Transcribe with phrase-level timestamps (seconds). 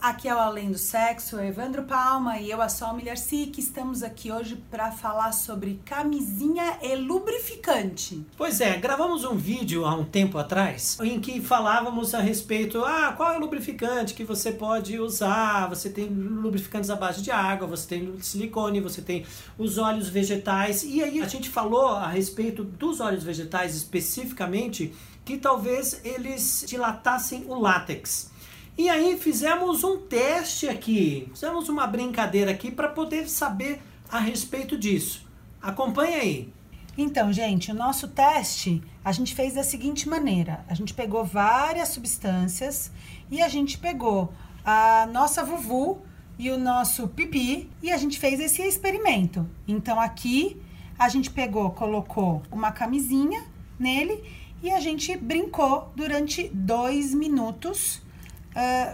[0.00, 4.02] Aqui é o Além do Sexo, Evandro Palma e eu, a Sol Milharci, que estamos
[4.02, 8.24] aqui hoje para falar sobre camisinha e lubrificante.
[8.36, 13.14] Pois é, gravamos um vídeo há um tempo atrás em que falávamos a respeito, ah,
[13.16, 15.68] qual é o lubrificante que você pode usar?
[15.68, 19.24] Você tem lubrificantes à base de água, você tem silicone, você tem
[19.58, 20.82] os óleos vegetais.
[20.84, 24.94] E aí a gente falou a respeito dos óleos vegetais especificamente
[25.24, 28.33] que talvez eles dilatassem o látex.
[28.76, 34.76] E aí fizemos um teste aqui, fizemos uma brincadeira aqui para poder saber a respeito
[34.76, 35.24] disso.
[35.62, 36.52] Acompanha aí.
[36.98, 41.90] Então, gente, o nosso teste a gente fez da seguinte maneira: a gente pegou várias
[41.90, 42.90] substâncias
[43.30, 44.32] e a gente pegou
[44.64, 46.02] a nossa vuvu
[46.36, 49.48] e o nosso pipi e a gente fez esse experimento.
[49.68, 50.60] Então, aqui
[50.98, 53.44] a gente pegou, colocou uma camisinha
[53.78, 54.20] nele
[54.60, 58.03] e a gente brincou durante dois minutos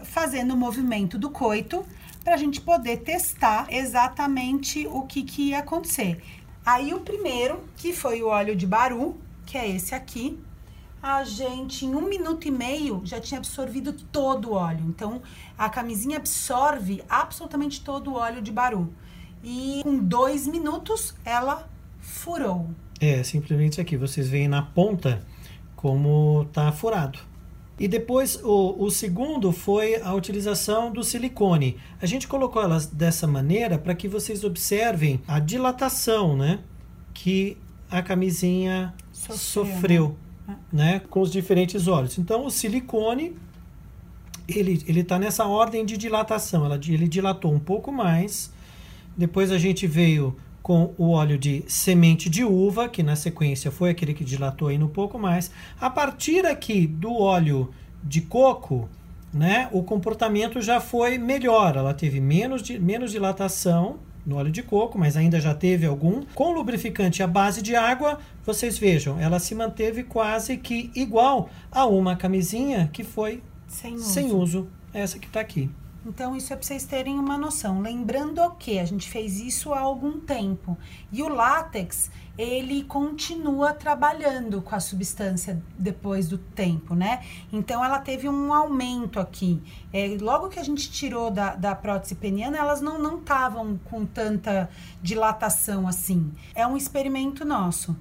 [0.05, 1.85] fazendo o movimento do coito
[2.25, 6.23] para a gente poder testar exatamente o que, que ia acontecer.
[6.65, 10.39] Aí o primeiro, que foi o óleo de baru, que é esse aqui,
[11.03, 14.85] a gente em um minuto e meio já tinha absorvido todo o óleo.
[14.87, 15.23] Então
[15.57, 18.93] a camisinha absorve absolutamente todo o óleo de baru.
[19.43, 22.69] E com dois minutos ela furou.
[23.01, 25.25] É, simplesmente aqui vocês veem na ponta
[25.75, 27.30] como tá furado.
[27.81, 31.79] E depois o, o segundo foi a utilização do silicone.
[31.99, 36.59] A gente colocou elas dessa maneira para que vocês observem a dilatação, né?
[37.15, 37.57] Que
[37.91, 40.59] a camisinha sofreu, sofreu né?
[40.71, 41.01] né?
[41.09, 42.19] Com os diferentes óleos.
[42.19, 43.35] Então o silicone
[44.47, 46.67] ele ele está nessa ordem de dilatação.
[46.67, 48.53] Ela, ele dilatou um pouco mais.
[49.17, 53.91] Depois a gente veio com o óleo de semente de uva, que na sequência foi
[53.91, 55.51] aquele que dilatou ainda um pouco mais.
[55.81, 57.71] A partir aqui do óleo
[58.03, 58.89] de coco,
[59.33, 61.77] né, o comportamento já foi melhor.
[61.77, 66.23] Ela teve menos, de, menos dilatação no óleo de coco, mas ainda já teve algum.
[66.35, 71.87] Com lubrificante à base de água, vocês vejam, ela se manteve quase que igual a
[71.87, 75.71] uma camisinha que foi sem uso, sem uso essa que está aqui.
[76.05, 77.81] Então, isso é para vocês terem uma noção.
[77.81, 80.77] Lembrando que a gente fez isso há algum tempo.
[81.13, 87.23] E o látex, ele continua trabalhando com a substância depois do tempo, né?
[87.53, 89.63] Então, ela teve um aumento aqui.
[89.93, 94.71] É, logo que a gente tirou da, da prótese peniana, elas não estavam com tanta
[95.03, 96.33] dilatação assim.
[96.55, 97.95] É um experimento nosso.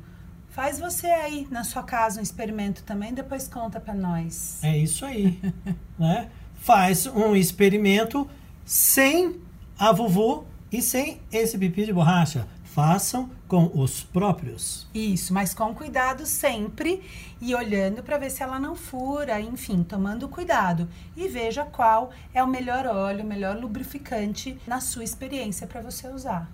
[0.49, 4.63] Faz você aí, na sua casa, um experimento também, depois conta para nós.
[4.63, 5.39] É isso aí,
[5.97, 6.29] né?
[6.59, 8.29] Faz um experimento
[8.65, 9.39] sem
[9.77, 12.47] a vovô e sem esse pipi de borracha.
[12.63, 14.87] Façam com os próprios.
[14.93, 17.01] Isso, mas com cuidado sempre
[17.41, 20.87] e olhando para ver se ela não fura, enfim, tomando cuidado.
[21.17, 26.07] E veja qual é o melhor óleo, o melhor lubrificante na sua experiência para você
[26.07, 26.49] usar.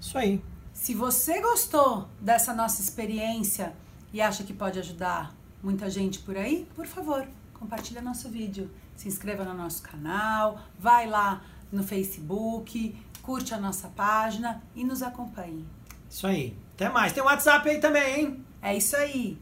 [0.00, 0.42] Isso aí.
[0.72, 3.72] Se você gostou dessa nossa experiência
[4.12, 7.28] e acha que pode ajudar muita gente por aí, por favor,
[7.60, 13.88] compartilha nosso vídeo se inscreva no nosso canal, vai lá no Facebook, curte a nossa
[13.88, 15.64] página e nos acompanhe.
[16.08, 16.56] Isso aí.
[16.74, 17.12] Até mais.
[17.12, 18.44] Tem WhatsApp aí também, hein?
[18.60, 19.38] É isso aí.